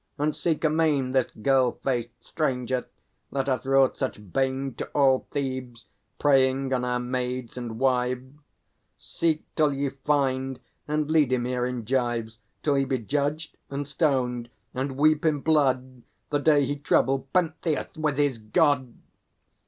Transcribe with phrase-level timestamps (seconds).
[0.17, 2.87] And seek amain This girl faced stranger,
[3.31, 5.85] that hath wrought such bane To all Thebes,
[6.17, 8.35] preying on our maids and wives.
[8.97, 13.87] Seek till ye find; and lead him here in gyves, Till he be judged and
[13.87, 18.91] stoned, and weep in blood The day he troubled Pentheus with his God!